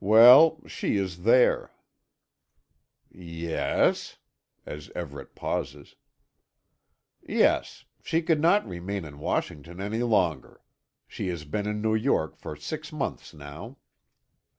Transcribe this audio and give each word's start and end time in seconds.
"Well, 0.00 0.62
she 0.66 0.96
is 0.96 1.22
there." 1.24 1.70
"Yes?" 3.10 4.16
as 4.64 4.88
Everet 4.96 5.34
pauses. 5.34 5.96
"Yes. 7.20 7.84
She 8.02 8.22
could 8.22 8.40
not 8.40 8.66
remain 8.66 9.04
in 9.04 9.18
Washington 9.18 9.78
any 9.82 10.02
longer. 10.02 10.62
She 11.06 11.28
has 11.28 11.44
been 11.44 11.66
in 11.66 11.82
New 11.82 11.94
York 11.94 12.38
for 12.38 12.56
six 12.56 12.90
months 12.90 13.34
now." 13.34 13.76